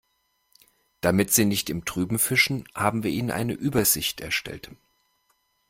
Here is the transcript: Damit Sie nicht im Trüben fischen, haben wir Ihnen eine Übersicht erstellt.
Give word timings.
Damit 1.01 1.31
Sie 1.31 1.45
nicht 1.45 1.69
im 1.69 1.85
Trüben 1.85 2.17
fischen, 2.17 2.67
haben 2.73 3.03
wir 3.03 3.11
Ihnen 3.11 3.29
eine 3.29 3.53
Übersicht 3.53 4.19
erstellt. 4.19 4.71